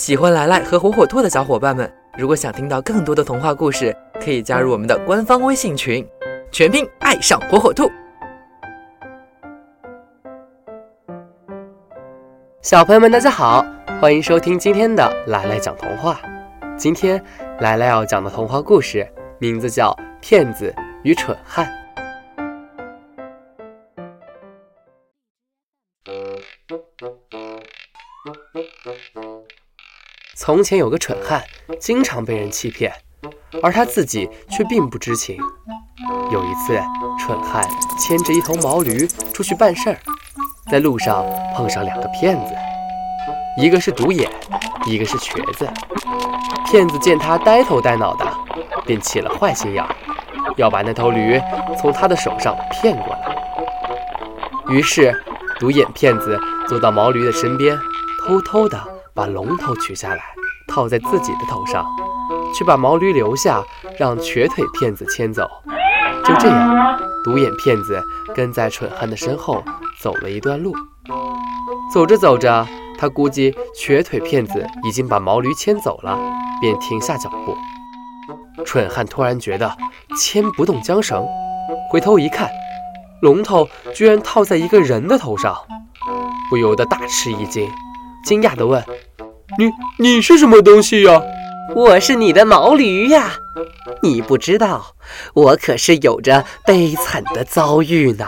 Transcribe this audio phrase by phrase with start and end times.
[0.00, 6.08] 喜欢来来和火火兔的小伙伴们，如果想听到更多的童话故事，可以加入我们的官方微信群，
[6.50, 7.86] 全拼爱上火火兔。
[12.62, 13.62] 小朋友们，大家好，
[14.00, 16.18] 欢迎收听今天的来来讲童话。
[16.78, 17.22] 今天
[17.58, 19.06] 来来要讲的童话故事
[19.38, 19.92] 名字叫
[20.22, 21.66] 《骗子与蠢汉》。
[30.42, 31.44] 从前有个蠢汉，
[31.78, 32.90] 经常被人欺骗，
[33.62, 35.36] 而他自己却并不知情。
[36.32, 36.80] 有一次，
[37.18, 37.62] 蠢汉
[37.98, 39.98] 牵着一头毛驴出去办事儿，
[40.70, 42.54] 在路上碰上两个骗子，
[43.58, 44.30] 一个是独眼，
[44.86, 45.68] 一个是瘸子。
[46.70, 48.24] 骗子见他呆头呆脑的，
[48.86, 49.84] 便起了坏心眼，
[50.56, 51.38] 要把那头驴
[51.78, 53.36] 从他的手上骗过来。
[54.70, 55.12] 于是，
[55.58, 57.78] 独眼骗子走到毛驴的身边，
[58.26, 60.22] 偷偷的把龙头取下来。
[60.70, 61.84] 套在自己的头上，
[62.56, 63.62] 却把毛驴留下，
[63.98, 65.46] 让瘸腿骗子牵走。
[66.24, 68.02] 就这样，独眼骗子
[68.34, 69.62] 跟在蠢汉的身后
[70.00, 70.72] 走了一段路。
[71.92, 72.66] 走着走着，
[72.98, 76.16] 他估计瘸腿骗子已经把毛驴牵走了，
[76.60, 77.56] 便停下脚步。
[78.64, 79.76] 蠢汉突然觉得
[80.16, 81.26] 牵不动缰绳，
[81.90, 82.48] 回头一看，
[83.22, 85.56] 龙头居然套在一个人的头上，
[86.48, 87.68] 不由得大吃一惊，
[88.24, 88.84] 惊讶地问。
[89.60, 91.20] 你你是什么东西呀？
[91.74, 93.34] 我是你的毛驴呀！
[94.02, 94.94] 你不知道，
[95.34, 98.26] 我可是有着悲惨的遭遇呢。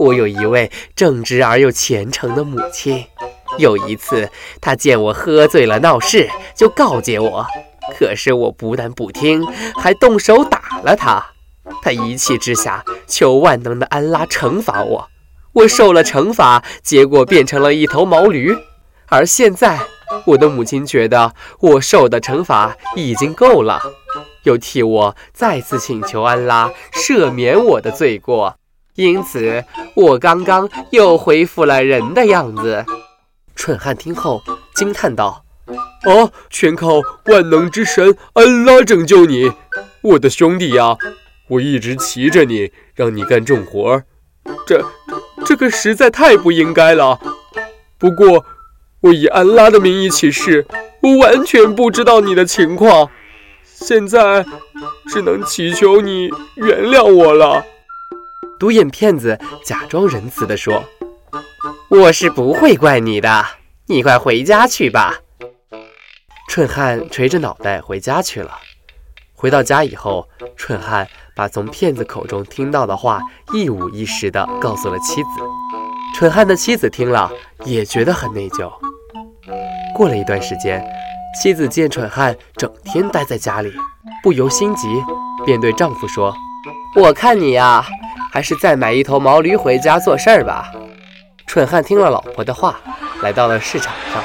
[0.00, 3.06] 我有一位正直而又虔诚的母亲，
[3.58, 4.28] 有一次
[4.60, 7.46] 她见我喝醉了闹事，就告诫我，
[7.96, 11.24] 可是我不但不听，还动手打了她。
[11.80, 15.08] 她一气之下，求万能的安拉惩罚我。
[15.52, 18.52] 我受了惩罚，结果变成了一头毛驴，
[19.06, 19.78] 而现在。
[20.24, 23.80] 我的母亲觉得我受的惩罚已经够了，
[24.42, 28.56] 又替我再次请求安拉赦免我的罪过，
[28.94, 32.84] 因此我刚刚又恢复了人的样子。
[33.54, 34.42] 蠢汉听后
[34.74, 35.44] 惊叹道
[36.04, 39.52] ：“啊，全靠万能之神安拉拯救你，
[40.02, 40.96] 我的兄弟呀！
[41.48, 44.02] 我一直骑着你，让你干重活，
[44.66, 44.84] 这
[45.44, 47.18] 这个实在太不应该了。
[47.96, 48.44] 不过……”
[49.02, 50.66] 我以安拉的名义起誓，
[51.00, 53.10] 我完全不知道你的情况，
[53.64, 54.44] 现在
[55.08, 57.64] 只能祈求你原谅我了。
[58.58, 60.84] 独眼骗子假装仁慈地说
[61.88, 63.46] ：“我是不会怪你的，
[63.86, 65.20] 你快回家去吧。”
[66.50, 68.58] 蠢汉垂着脑袋回家去了。
[69.32, 73.22] 回到家以后，蠢汉把从骗子口中听到的话
[73.54, 75.28] 一五一十地告诉了妻子。
[76.14, 77.30] 蠢汉的妻子听了
[77.64, 78.70] 也觉得很内疚。
[79.94, 80.84] 过了一段时间，
[81.40, 83.72] 妻子见蠢汉整天待在家里，
[84.22, 84.88] 不由心急，
[85.44, 86.34] 便对丈夫说
[86.96, 87.84] ：“我看你呀，
[88.32, 90.70] 还是再买一头毛驴回家做事儿吧。”
[91.46, 92.78] 蠢汉听了老婆的话，
[93.22, 94.22] 来到了市场上，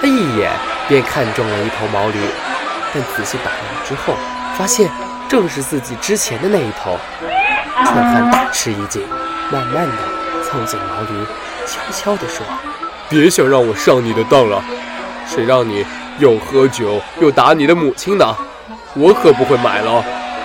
[0.00, 0.50] 他一眼
[0.88, 2.18] 便看中了一头毛驴，
[2.92, 4.14] 但仔细打量之后，
[4.56, 4.90] 发现
[5.28, 6.98] 正是自己之前的那一头。
[7.84, 9.02] 蠢汉大吃一惊，
[9.50, 9.96] 慢慢的
[10.52, 11.24] 凑近毛驴，
[11.66, 12.44] 悄悄地说。
[13.08, 14.62] 别想让我上你的当了！
[15.26, 15.82] 谁让你
[16.18, 18.36] 又喝酒又打你的母亲呢？
[18.94, 20.04] 我可不会买了，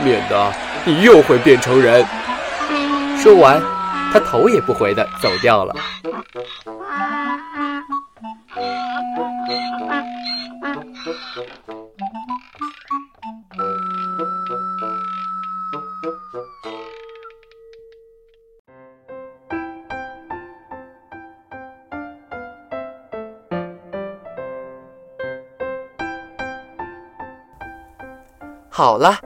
[0.00, 0.52] 免得
[0.84, 2.06] 你又会变成人。
[3.16, 3.60] 说完，
[4.12, 5.74] 他头也不回的走掉了。
[28.78, 29.18] 好了，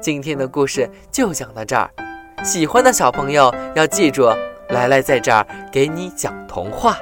[0.00, 1.88] 今天的故事就讲到这儿。
[2.42, 4.28] 喜欢的小朋友要记住，
[4.70, 6.96] 来来在这儿给你讲童话。